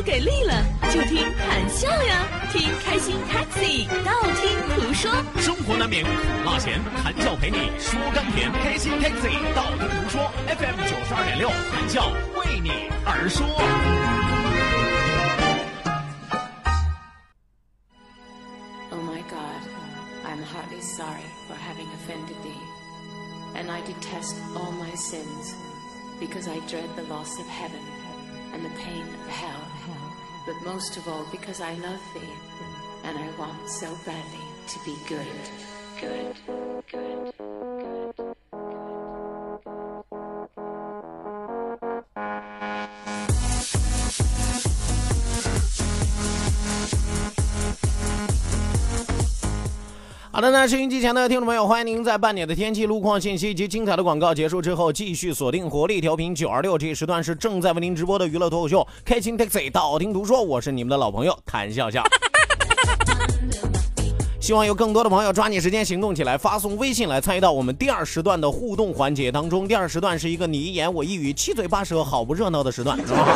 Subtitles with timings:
[0.00, 5.10] 不给力了，就听谈笑呀，听开心 Taxi，道听途说。
[5.36, 6.10] 生活难免苦
[6.42, 8.50] 辣咸，谈笑陪你说甘甜。
[8.50, 13.46] 开心 Taxi，道听途说，FM 九十二点六，谈笑为你而说。
[18.90, 19.60] Oh my God,
[20.24, 22.56] I'm heartily sorry for having offended thee,
[23.54, 25.52] and I detest all my sins,
[26.18, 27.82] because I dread the loss of heaven
[28.54, 29.60] and the pain of hell,
[30.46, 32.34] but most of all because I love thee,
[33.04, 35.26] and I want so badly to be good,
[36.00, 38.36] good, good, good.
[50.40, 62.02] 好的，那收音机前的听众朋友，欢迎您在半点的天气、路况信息及精彩的广告结束之后，继续锁定活力调频九二六，这一时段是正在为您直播的娱乐脱口秀《开心 Taxi》，道听途说，我是你们的老朋友谭笑笑。
[64.40, 69.68] 希望有更多的朋友抓紧时间行动起来，发送微信来参与到我们第二时段的互动环节当中。
[69.68, 72.96] 第二时段是一个你一言我一语、七嘴八舌、好不热闹的时段。
[73.06, 73.26] 是吧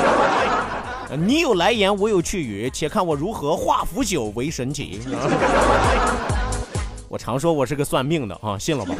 [1.22, 4.98] 你有来言，我有去语，且看我如何化腐朽为神奇。
[7.14, 8.92] 我常说我是个算命的啊， 信了吧？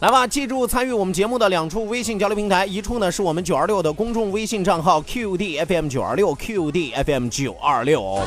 [0.00, 8.20] 来吧，记住参与我们节目的两处微信交流平台，一处呢是我们九二六的公众微信账号 QDFM 九二六 QDFM 九二六。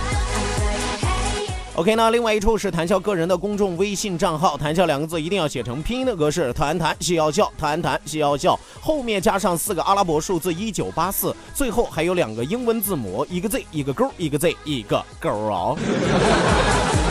[1.76, 15.76] OK，那另外一处是谈笑个人的公众微信账号，谈笑两个字一定要写成拼音的格式，谈谈戏要笑，谈谈戏要笑，后面加上四个阿拉伯数字一九八四，最后还有两个英文字母，一个 Z 一个勾，一个 Z 一个勾啊。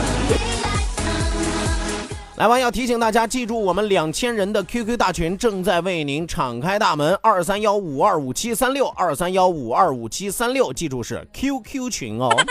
[2.35, 12.29] 来吧，要提醒大家记住，我们两千人的 QQ 大群正在为您敞开大门，二三幺五二五七三六，二三幺五二五七三六，记住是 QQ 群哦。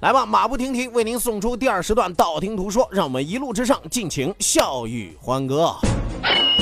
[0.00, 5.74] 来吧，马不停蹄为您送出第二时段道听途说，让我们一路之上尽情笑语欢歌。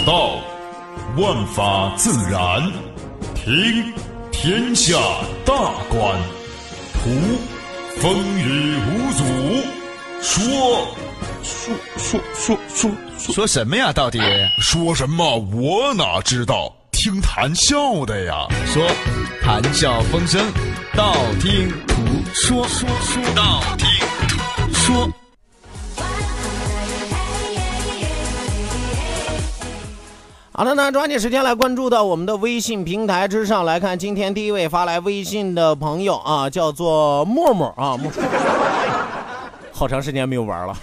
[0.06, 0.36] 道，
[1.18, 2.62] 万法自然；
[3.34, 3.92] 听，
[4.30, 4.96] 天下
[5.44, 6.16] 大观；
[6.94, 7.10] 图，
[8.00, 9.24] 风雨无阻；
[10.28, 10.88] 说，
[11.44, 13.92] 说说说说说说什么呀？
[13.92, 14.18] 到底
[14.60, 15.38] 说什么？
[15.54, 16.74] 我哪知道？
[16.90, 18.44] 听谈笑的呀。
[18.66, 18.82] 说
[19.40, 20.44] 谈笑风生，
[20.96, 21.94] 道听途
[22.34, 23.86] 说，说说道听
[24.26, 25.08] 途说。
[30.50, 38.10] 好的，那抓紧时间来关注到我们的微信平台之上来看，今天第一位发来微信的朋友啊，叫做默默啊，默
[39.76, 40.74] 好长时间没有玩了，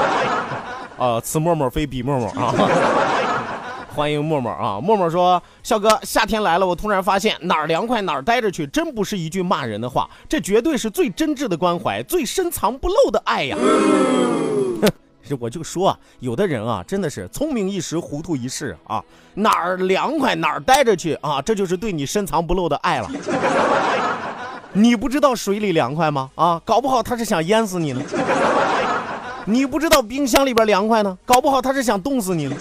[0.96, 2.54] 啊，此默默非彼默默啊。
[3.94, 4.80] 欢迎默默啊！
[4.80, 13.56] 默默说：“笑哥，夏天来了，我突然发现哪儿凉快哪儿待着去，真不是一句骂人的话，这绝对是最真挚的关怀，最深藏不露的爱呀！”
[14.80, 14.90] 哼，
[15.38, 23.08] 我就说啊，有的人啊，真的是聪明一时，糊涂一世啊，哪儿凉快哪儿待着去啊，这就是对你深藏不露的爱了。
[24.76, 26.28] 你不知道水里凉快吗？
[26.34, 28.02] 啊，搞不好他是想淹死你呢。
[29.46, 32.56] 你不知道冰箱里边凉快呢，搞不好他是想冻死你呢。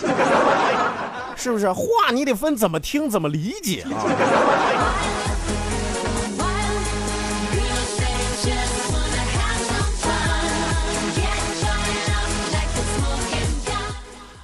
[1.35, 3.97] 是不是话你得分怎么听怎么理解啊？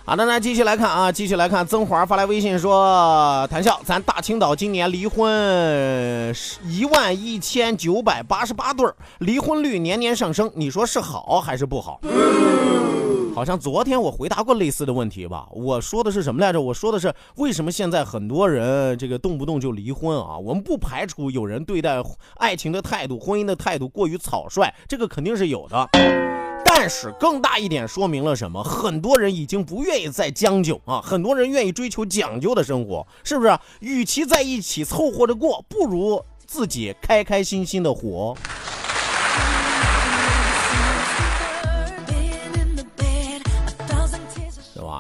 [0.10, 6.34] 好的，那继续来看啊，继续来看，曾华发来微信说：“谭笑，咱大青岛今年离婚
[6.66, 12.02] 一万一千九百八十八对儿，离婚率年年上升，你说是好还是不好？”
[13.36, 15.48] 好像昨天我回答过类似的问题吧？
[15.52, 16.60] 我说的是什么来着？
[16.60, 20.36] 我说的是为什么现在很多人这个动不动就离婚啊？
[20.40, 22.02] 我们不排除有人对待
[22.38, 26.29] 爱情的态度、婚姻的态度过于草率，这个肯定是有的。
[26.72, 28.64] 但是更大一点说明了什么？
[28.64, 33.58] 很多人已经不愿意再将就啊，很多人愿意追求讲究的生活，是不是？
[33.80, 38.38] 与其在一起凑合着过，不如自己开开心心的活。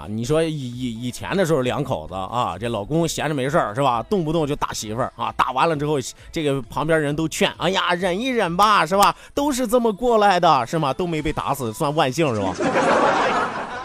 [0.09, 5.97] 你说以以以前的时候，两口子啊，这老公闲着没事儿是吧，动不动就打媳妇儿啊，打完了之后，
[6.31, 9.15] 这个旁边人都劝，哎呀，忍一忍吧，是吧？
[9.33, 10.93] 都是这么过来的，是吗？
[10.93, 12.53] 都没被打死，算万幸是吧？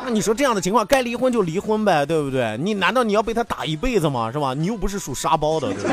[0.07, 2.59] 那你说这样的情况，该离婚就离婚呗，对不对？
[2.59, 4.31] 你难道你要被他打一辈子吗？
[4.33, 4.55] 是吧？
[4.55, 5.91] 你又不是属沙包的，对不对？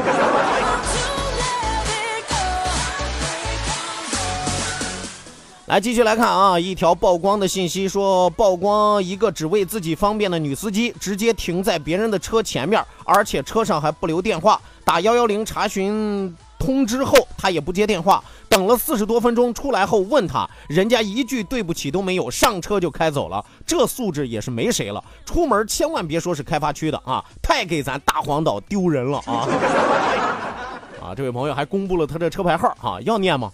[5.71, 25.01] 来，继续来看啊，一条曝光的信息说，曝光一个只为自己方便的女司机，直接停在别人的车前面，而且车上还不留电话，打幺幺零查询通知后，他也不接电话，等了四十多分钟，出来后问他，人家一句对不起都没有，上车就开走了，这素质也是没谁了。
[25.25, 29.47] 出门千万别说是开发区的啊，太给咱大黄岛丢人了啊！
[31.01, 33.49] 啊，这位朋友还公布了他的车牌号啊，要念吗？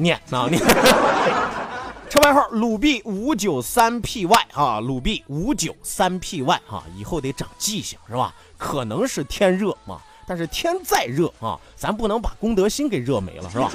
[0.00, 0.60] 念啊念，
[2.10, 8.34] 车牌号鲁 B 五九三 PY 啊，鲁 B 五九三 PY 啊，以后得长记性是吧？
[8.58, 13.70] 可能是天热嘛，但是天再热啊，咱不能把公德心给热没了是吧？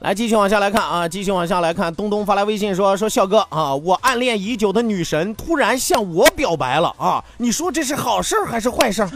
[0.00, 1.94] 来，继续往下来看啊，继续往下来看。
[1.94, 9.10] 东东发来微信说：“说笑哥啊，我暗恋已久的女神突然向我表白了啊，你说这是好事还是坏事儿？”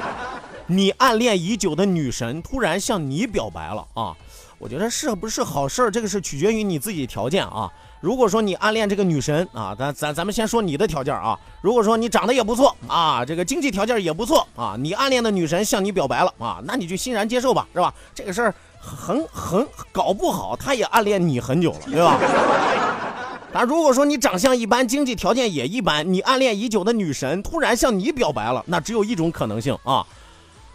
[0.68, 4.16] 你暗恋已久的女神突然向你表白了啊，
[4.56, 7.70] 我觉得是不是好事这个是取决于你自己条件啊。
[8.00, 11.38] 如果说你暗恋这个女神啊，咱咱咱们先说你的条件啊。
[11.60, 17.92] 如果说你长得也不错啊，这个经济条件也不错啊，你暗恋的女神向你表白了啊，那你就欣然接受吧，是吧？
[18.14, 18.54] 这个事儿。
[18.86, 22.18] 很很搞不好，他也暗恋你很久了，对吧？
[23.52, 30.06] 但如果说你长相一般，经济条件也一般，你暗恋已久的女神突然向你表白了，那只有一种可能性啊，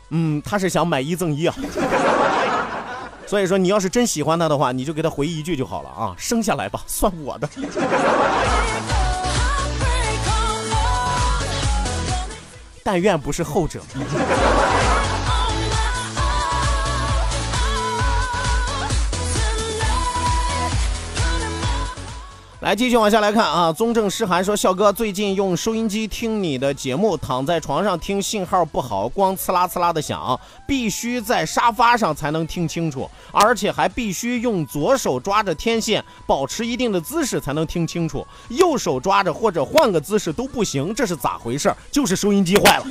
[0.10, 1.56] 嗯，他是想买一赠一啊。
[3.28, 7.48] 所以说，你要是真喜欢他的话，你就给他回一句就好了啊，生下来吧，算我的。
[12.84, 13.80] 但愿不是后者。
[22.62, 41.74] 来继续往下来看啊，宗正诗涵说：“笑哥最近用收音机听你的节目，躺在床上听信号不好，光呲啦呲啦的响，必须在沙发上才能听清楚，而且还必须用左手抓着天线，保持一定的姿势才能听清楚，右手抓着或者换个姿势都不行，这是咋回事？
[41.90, 42.86] 就是收音机坏了。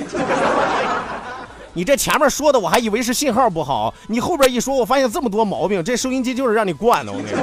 [1.73, 7.37] 你这前面说的我还以为是信号不好，你后边一说，我发现这么多毛病，这收音机就是让你惯的，我跟你说。”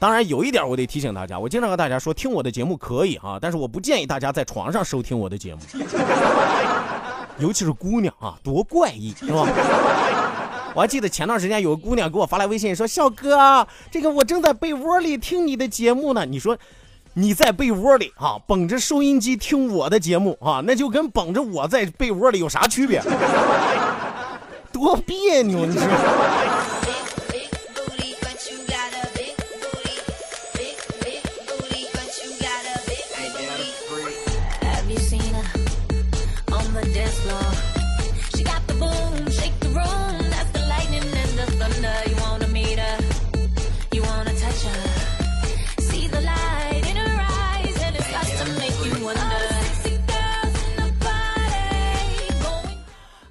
[0.00, 5.60] 当然有一点我得提醒大家，我经常和大家说，听我的节目可以啊，但是我不建议大家在床上收听我的节目，
[7.38, 9.46] 尤其是姑娘啊，多怪异是吧？
[10.74, 16.56] 我还记得前段时间有个姑娘给我发来微信说：“笑哥，这个我正在被窝里听你的节目呢。”你说
[17.12, 23.02] 你在被窝里啊，捧着收音机听我的节目啊，那就跟捧着我在被窝里有啥区别？
[24.72, 25.82] 多别扭，你说。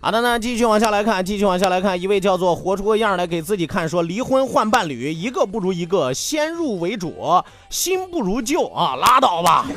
[0.10, 7.14] 好的呢，继续往下来看，继续往下来看，一位叫做活出个样来给自己看，说离婚换伴侣，一个不如一个，先入为主，
[7.70, 9.68] 新不如旧啊，拉倒吧，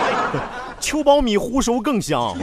[0.80, 2.34] 秋苞米烀熟更香，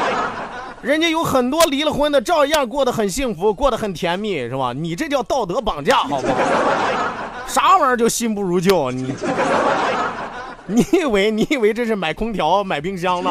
[0.80, 4.72] 人家有很多离了婚的，照样过得很幸福，过得很甜蜜，是吧？
[4.72, 6.32] 你这叫道德绑架，好不好？
[7.46, 8.90] 啥玩意儿叫新不如旧？
[8.90, 9.14] 你
[10.68, 13.30] 你以为你以为这是买空调买冰箱呢？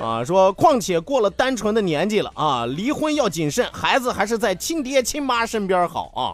[0.00, 6.32] 啊，说况且过了单纯的年纪了啊，离婚要谨慎，孩子还是在亲爹亲妈身边好啊。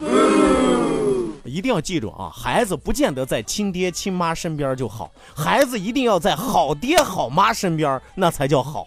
[1.44, 8.86] 一定要记住啊，孩子不见得在亲爹亲妈身边就好，孩子一定要在好爹好妈身边，那才叫好。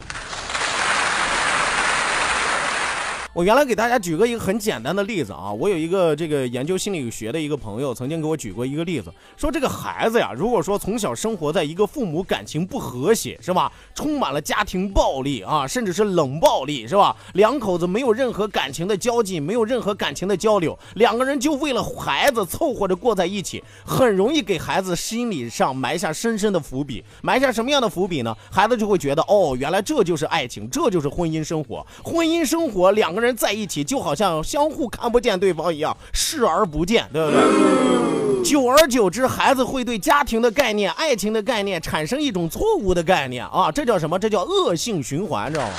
[3.38, 28.36] 我原来给大家举个一个很简单的例子啊，我有一个这个研究心理学的一个朋友，曾经给我举过一个例子，说这个孩子呀，如果说从小生活在一个父母感情不和谐，是吧，充满了家庭暴力啊，甚至是冷暴力，是吧，两口子没有任何感情的交际，没有任何感情的交流，两个人就为了孩子凑合着过在一起，很容易给孩子心理上埋下深深的伏笔，埋下什么样的伏笔呢？
[28.50, 33.27] 孩子就会觉得，哦，原来这就是爱情，这就是婚姻生活，婚姻生活两个人。
[33.28, 38.44] 人在一起就好像相互看不见对方一样，视而不见，对不对？
[38.44, 43.70] 久而久之，孩子会对家庭的概念、爱情的概念产生一种错误的概念啊！
[43.70, 44.18] 这叫什么？
[44.18, 45.74] 这叫恶性循环，知道吗？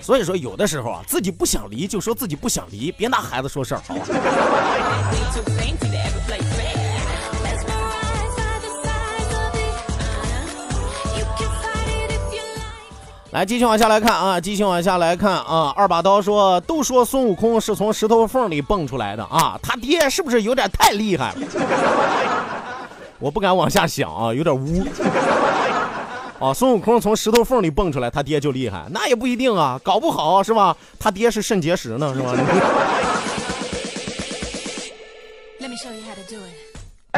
[0.00, 4.06] 所以说，有的时候啊，自己不想离就说自己不想离，别拿孩子说事儿，好吧？
[13.34, 15.74] 来，继续往下来看啊，继续往下来看啊。
[15.74, 21.40] 二把刀说，都说孙悟空是从石头缝里蹦出来的啊，他爹是不是有点太厉害了？
[23.18, 24.86] 我不敢往下想啊，有点污。
[26.38, 28.84] 啊， 孙悟空从石头缝里蹦出来，他爹就厉害？
[28.90, 30.76] 那也不一定啊，搞不好是吧？
[31.00, 32.32] 他爹是肾结石呢，是吧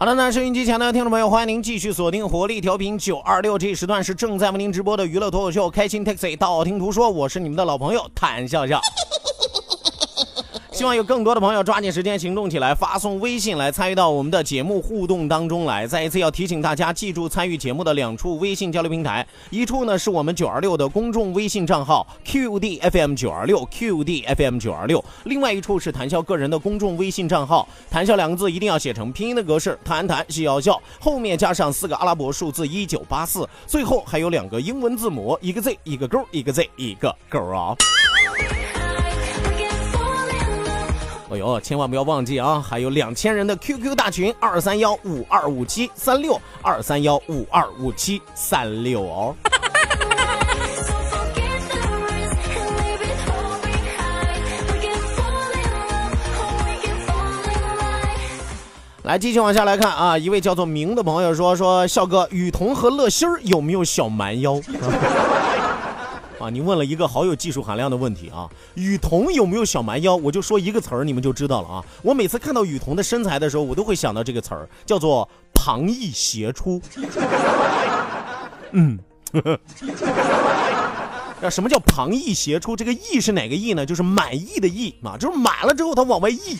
[0.00, 8.80] 好的，那收音机前的听众朋友，欢迎您继续锁定活力调频九二六，这一时段是正在为您直播的娱乐脱口秀《开心 Taxi》，道听途说，我是你们的老朋友谭笑笑。
[10.80, 15.86] 希望有更多的朋友抓紧时间行动起来，发送微信来参与到我们的节目互动当中来。
[15.86, 37.76] 再一次要提醒大家，记住参与节目的两处微信交流平台，一处呢是我们九二六的公众微信账号 QDFM 九二六 QDFM 九二六，另外一处是谈笑个人的公众微信账号，谈笑两个字一定要写成拼音的格式，谈谈笑笑，后面加上四个阿拉伯数字一九八四，最后还有两个英文字母，一个 Z 一个勾，一个 Z 一个勾啊。
[41.32, 42.60] 哎呦，千万不要忘记啊！
[42.60, 49.32] 还有两千人的 QQ 大群，二三幺五二五七三六，二三幺五二五七三六哦。
[59.04, 60.18] 来，继续往下来看啊！
[60.18, 64.60] 一位叫做明的朋友说：“说笑哥，雨桐和乐心儿有没有小蛮腰？”
[66.40, 68.48] 啊，你问了一个好有技术含量的问题啊！
[68.74, 70.16] 雨桐有没有小蛮腰？
[70.16, 71.84] 我就说一个词儿，你们就知道了啊！
[72.02, 76.80] 我每次看到雨桐的身材的时候，我都会想到这个词儿，叫做旁逸斜出。
[78.72, 78.98] 嗯，
[81.42, 82.74] 那 什么叫旁逸斜出？
[82.74, 83.84] 这个逸是哪个逸呢？
[83.84, 86.58] 就是满意的意啊，就是满了之后它往外溢。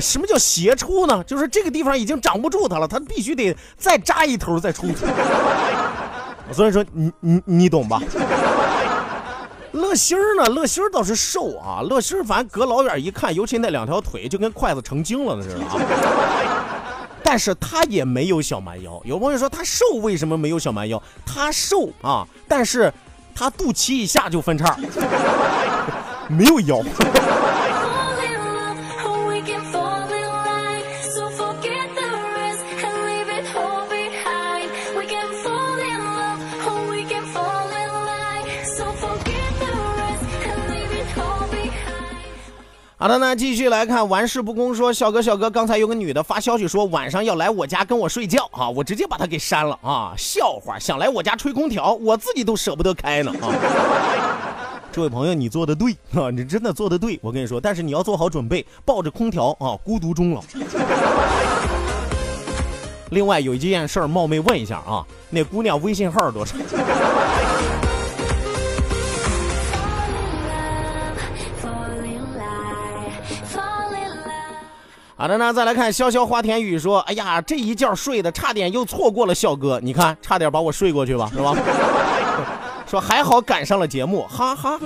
[0.00, 1.22] 什么叫斜出呢？
[1.24, 5.06] 就是这个地方已经长不住它了，它必须得再扎一头再出去。
[6.52, 8.00] 所以说，你你你懂吧？
[9.72, 10.44] 乐心儿呢？
[10.46, 15.76] 乐心儿倒是瘦啊，乐心儿反正隔老远一看，尤其那两条腿就跟筷子成精了似的啊。
[17.22, 19.00] 但是他也没有小蛮腰。
[19.04, 21.00] 有朋友说他瘦，为什么没有小蛮腰？
[21.24, 22.92] 他瘦啊，但是
[23.32, 24.76] 他肚脐以下就分叉，
[26.28, 26.82] 没有腰。
[43.00, 53.48] 好的，那继续来看，玩世不恭说，小哥小哥，刚才有个女的发消息说晚上要来我家跟我睡觉啊，我直接把她给删了啊，笑话，想来我家吹空调，我自己都舍不得开呢啊。
[54.92, 60.42] 这位朋友，你做的对啊，你真的做的对，我跟你说，但是你要做好准备，抱着空调啊，孤独终老。
[63.12, 66.54] 另外有一件事儿，冒昧问一下啊，那姑娘微信号多少？
[75.20, 81.54] 好的呢，再来看潇潇花田雨说：“哎呀，这一觉睡的差点又错过了笑哥，你看差点把我睡过去吧，是吧？”
[82.88, 84.80] 说还好赶上了节目，哈哈。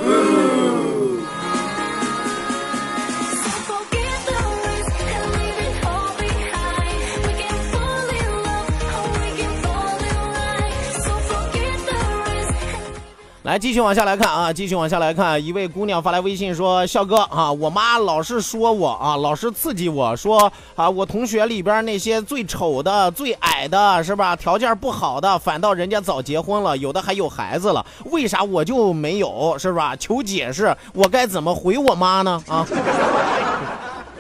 [13.45, 24.35] 来，继续往下来看啊，继续往下来看，一位姑娘发来微信说：“笑哥啊，我妈老是说我啊，老是刺激我说啊，我同学里边那些最丑的、最矮的，是吧？
[24.35, 29.55] 条件不好的，反倒人家早结婚了，有的还有孩子了，为啥我就没有？
[29.59, 29.95] 是吧？
[29.95, 32.43] 求解释，我该怎么回我妈呢？
[32.49, 32.67] 啊，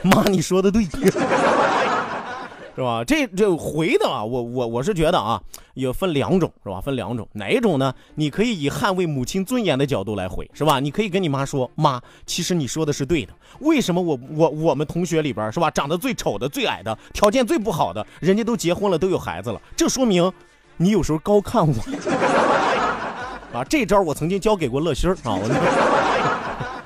[0.02, 0.86] 妈，你说的对。”
[2.74, 3.04] 是吧？
[3.04, 5.40] 这这回的啊，我我我是觉得啊，
[5.74, 6.80] 有分两种，是吧？
[6.80, 7.94] 分两种，哪一种呢？
[8.16, 10.80] 你可以以捍卫母亲尊严的角度来回，是吧？
[10.80, 13.32] 你可以跟你妈说，妈，其实你说的是对的。
[13.60, 20.32] 为什么我我我们同学里边是吧，长得最丑的、最矮的，条件最不好的，人家都结婚了，都有孩子了，这说明
[20.76, 21.74] 你有时候高看我
[23.56, 23.62] 啊。
[23.68, 25.38] 这招我曾经教给过乐心啊。
[25.38, 26.33] 我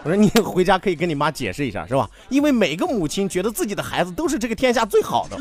[0.08, 2.08] 我说你 回家可以跟你妈解释一下，是吧？
[2.30, 5.38] 因为每个母亲觉得自己的孩子都是这个天下最好的，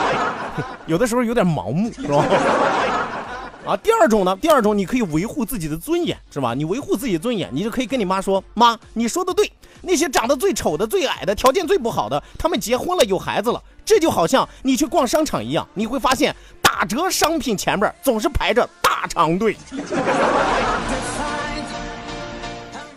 [0.84, 2.22] 有的时候有点盲目，是吧？
[3.66, 6.52] 啊，第二种呢，第二种你可以维护自己的尊严，是吧？
[6.52, 9.50] 你维护自己的尊严，你就可以跟你妈说：“妈，你说的对，
[9.80, 13.60] 那些长得最丑的、最矮的、条件最不好的，他们结婚了，有孩子了。
[13.84, 19.56] 这就好像你去逛商场一样，你会发现打折商品前面总是排着大长队。”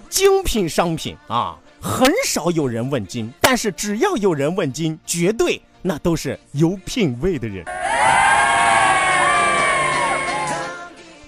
[0.09, 7.63] 精品商品啊，很少有人问津，但是只要有人问津，绝对那都是有品位的人。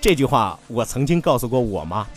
[0.02, 2.08] 这句话我曾经告诉过我妈。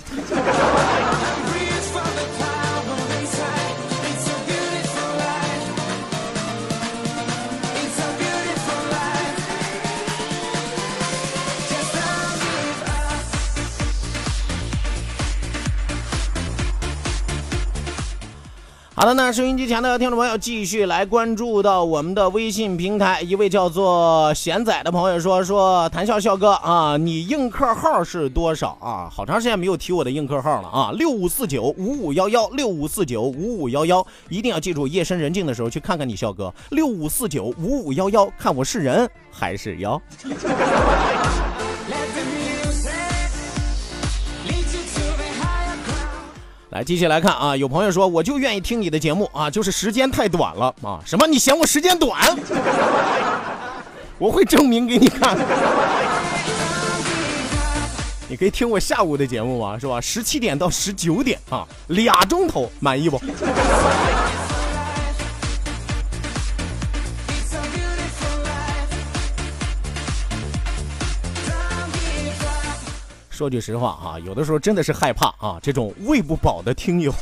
[18.97, 23.21] 好的，那收音机前的听众朋友，继续来关注到我们的微信平台。
[23.23, 29.11] 一位叫做贤仔的朋友说：“说谈笑笑哥啊，你映客号是多少啊？
[29.13, 30.93] 好长时间没有提我的映客号了啊！
[30.93, 36.55] 六五四九五五幺幺，六五四九五五幺幺，一定要记住，夜深人静的时候去看看你笑哥。
[36.71, 40.01] 六五四九五五幺幺，看我是人还是妖。”
[46.75, 47.57] 来，继续来看啊！
[47.57, 50.99] 有朋友说，我就愿意听你的节目啊，就是时间太短了啊！
[51.07, 51.25] 什么？
[51.25, 52.37] 你嫌我时间短？
[54.19, 55.39] 我会证明给你看。
[58.29, 60.01] 你可以听我下午的节目啊，是吧？
[60.01, 63.21] 十七点到十九点啊，俩钟头，满意不？
[73.35, 77.13] 说句实话啊，有的时候真的是害怕啊，这种喂不饱的听友。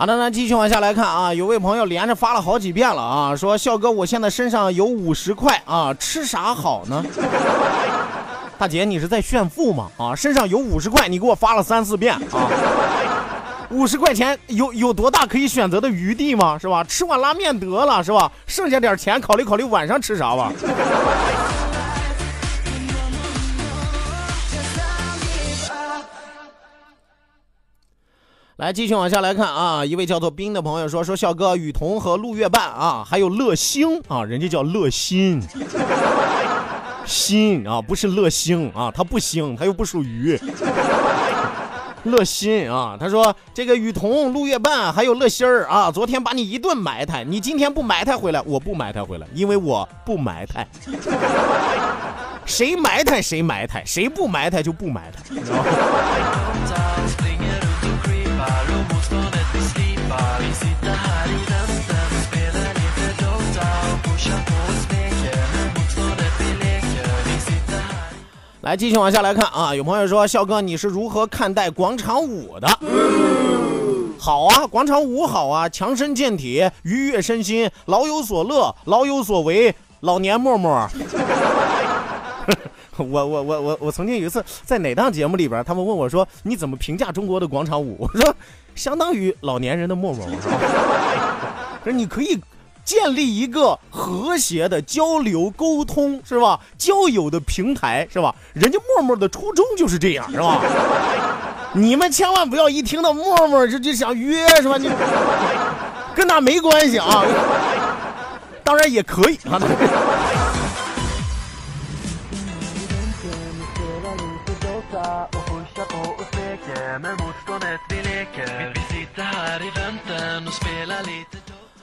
[0.00, 7.04] 好的，那继续往下来看啊，有位朋友连着发了好几遍了啊，说笑哥，我现在身上有五十块啊，吃啥好呢？
[8.56, 9.90] 大姐，你是在炫富吗？
[9.98, 12.48] 啊，身上有五十块，你给我发了三四遍啊，
[13.68, 16.56] 五十块钱有有多大可以选择的余地吗？
[16.58, 16.82] 是吧？
[16.82, 18.32] 吃碗拉面得了，是吧？
[18.46, 20.50] 剩下点钱考虑考虑晚上吃啥吧。
[28.60, 35.42] 来继续往下来看啊，一位叫做冰的朋友说说笑哥雨桐和陆月半啊，还有乐星啊，人家叫乐心，
[37.06, 40.38] 心啊不是乐星啊，他不星，他又不属于
[42.02, 42.98] 乐心啊。
[43.00, 50.68] 他说这个雨桐、陆月半还有乐心儿啊，昨天把你一顿埋汰，你今天不埋汰回来，我不埋汰回来，因为我不埋汰，
[52.44, 55.22] 谁埋汰谁埋汰，谁不埋汰就不埋汰。
[68.62, 72.68] 来，继续往下来看啊，有朋友说，笑哥你是如何看待广场舞的？
[74.18, 80.86] 好啊，广场舞好啊，强身健体，愉悦身心，老有所乐，老有所为，老年默默。
[82.98, 88.36] 我我我我我曾经有一次在哪档节目里边，他们问我说：“你怎么评价中国的广场舞？”我说
[88.76, 90.26] ：“相当于老年人的陌陌。”
[91.82, 92.38] 说你可以
[92.84, 96.58] 建立一个和谐的交流沟通，是吧？
[96.78, 98.34] 交友的平台，是吧？
[98.52, 100.60] 人家默默的初衷就是这样，是吧？
[101.72, 104.76] 你们千万不要一听到默默就就想约，是吧？
[104.76, 104.90] 你
[106.14, 107.24] 跟那没关系啊。
[108.64, 109.60] 当然也可以啊。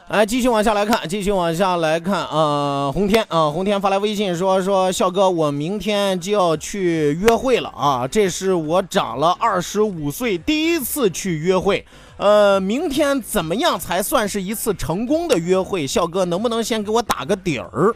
[0.10, 2.89] 来，继续往下来看，继续往下来看啊！
[2.93, 8.08] 红天啊，红天发来微信说说，笑哥，我明天就要去约会了啊！
[8.08, 15.86] 这是我长了二十五岁第一次去约会，呃，明天怎么样才算是一次成功的约会？
[15.86, 17.93] 笑哥，能不能先给我打个底儿？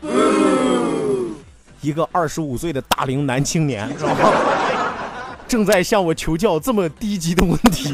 [1.79, 4.13] 一个二十五岁的大龄男青年，是吧？
[5.47, 7.93] 正在向我求教这么低级的问题，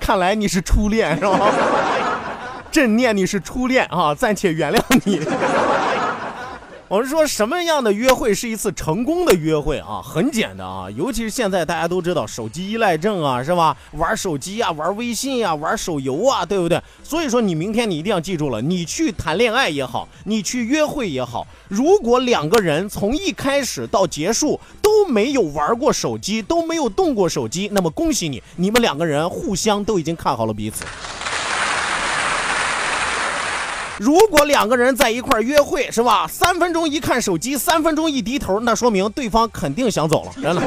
[0.00, 1.52] 看来你是初恋，是吧？
[2.76, 5.18] 朕念你是初恋啊， 暂且原谅你。
[6.88, 10.02] 我是说，什么样的约会是一次成功的约会啊？
[10.04, 13.74] 很简单啊，尤其是现在大家都知道手机依赖症啊，是吧？
[13.92, 16.78] 玩手机啊，玩微信呀，玩手游啊，对不对？
[17.02, 30.84] 所以说，你明天你一定要记住了，你去谈恋爱也好，你去约会也好，如果两个人从一开始到结束都没有玩过手机，都没有动过手机，那么恭喜你，你们两个人互相都已经看好了彼此。
[33.98, 36.26] 如果两个人在一块约会，是吧？
[36.28, 40.62] 三分钟一看手机，三分钟一低头，那说明对方肯定想走了，真的。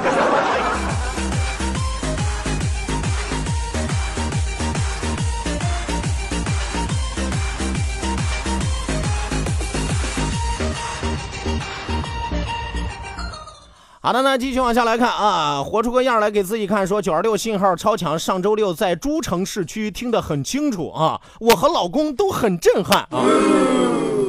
[14.02, 16.88] 好的，那继续往下来看啊，活出个样来给自己看。
[16.88, 23.20] 说九二六信号超强，上周六在诸城市区听得很清楚啊，我和老公都很震撼啊。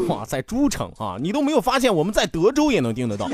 [0.09, 3.29] 哇，在诸城啊，你都没有发现我们在德州也能听得到，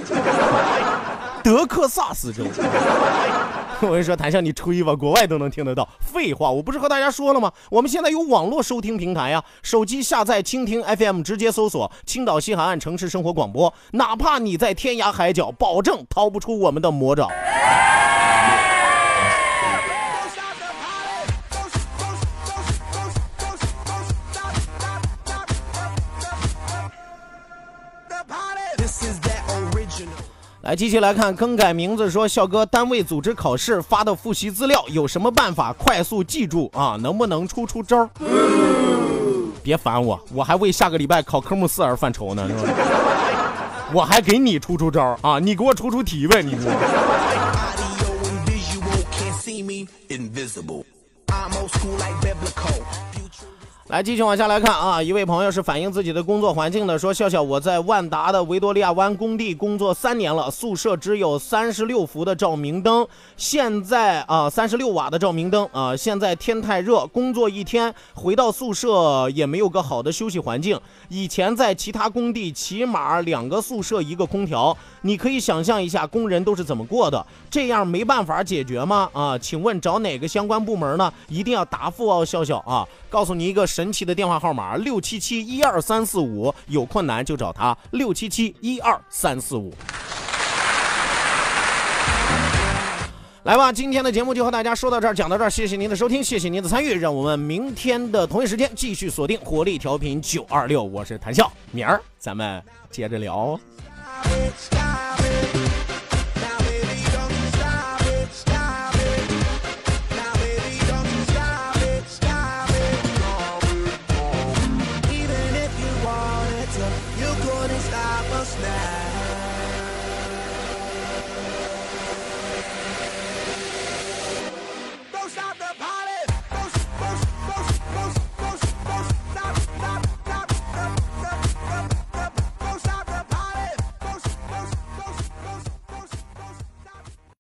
[1.47, 2.43] 德克萨斯州。
[3.81, 5.89] 我跟你说，谭笑，你吹吧，国外都能听得到。
[6.01, 7.53] 废话，我不是和大家说了吗？
[7.71, 17.29] 我们现在有网络收听平台呀，手机下载蜻蜓 FM，直接搜索青岛西海岸城市生活广播，哪怕你在天涯海角，保证逃不出我们的魔爪。
[30.67, 36.99] 来，继续来看更改名字说，笑哥单位组织考试发的复习资料，有什么办法快速记住啊？
[37.01, 38.11] 能不能出出招？
[39.63, 42.73] 别烦我，我还为下个礼拜考科目四而犯愁呢，是吧？
[43.93, 45.39] 我还给你出出招啊！
[45.39, 46.57] 你给我出出题呗，你。
[53.89, 70.77] 来继续往下来看啊，一位朋友是反映自己的工作环境的，说笑笑我在万达的维多利亚湾工地工作三年了，宿舍只有三十六伏的照明灯，现在啊三十六瓦的照明灯啊，现在天太热，工作一天回到宿舍也没有个好的休息环境。
[71.09, 79.09] 以前在其他工地起码两个宿舍一个空调，你可以想象一下工人都是怎么过的，这样没办法解决吗？
[79.13, 81.13] 啊，请问找哪个相关部门呢？
[81.29, 83.65] 一定要答复哦，笑笑啊，告诉你一个。
[83.77, 89.71] 神奇的电话号码六七七一二三四五，有困难就找他六七七一二三四五。
[93.43, 103.61] 来吧，今天的节目就和大家说到这儿，讲到这儿，谢谢您的收听，谢谢您的参与，让我们明天的同一时间继续锁定活力调频九二六，我是谭笑，明儿咱们接着聊。